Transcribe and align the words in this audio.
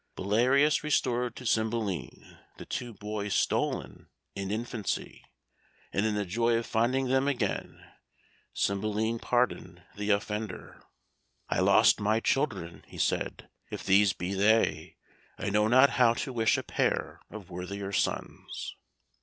Belarius 0.17 0.81
restored 0.83 1.35
to 1.35 1.45
Cymbeline 1.45 2.39
the 2.57 2.65
two 2.65 2.91
boys 2.91 3.35
stolen 3.35 4.09
in 4.35 4.49
infancy, 4.49 5.23
and 5.93 6.07
in 6.07 6.15
the 6.15 6.25
joy 6.25 6.55
of 6.55 6.65
finding 6.65 7.07
them 7.07 7.27
again, 7.27 7.85
Cymbeline 8.51 9.19
pardoned 9.19 9.83
the 9.95 10.09
offender. 10.09 10.81
"I 11.49 11.59
lost 11.59 11.99
my 11.99 12.19
children," 12.19 12.83
he 12.87 12.97
said; 12.97 13.47
"if 13.69 13.83
these 13.83 14.13
be 14.13 14.33
they, 14.33 14.97
I 15.37 15.51
know 15.51 15.67
not 15.67 15.91
how 15.91 16.15
to 16.15 16.33
wish 16.33 16.57
a 16.57 16.63
pair 16.63 17.19
of 17.29 17.51
worthier 17.51 17.91
sons." 17.91 18.75